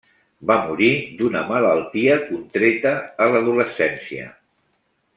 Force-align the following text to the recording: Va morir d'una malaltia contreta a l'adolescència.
Va 0.51 0.55
morir 0.69 0.87
d'una 1.19 1.43
malaltia 1.51 2.15
contreta 2.31 2.95
a 3.27 3.31
l'adolescència. 3.35 4.31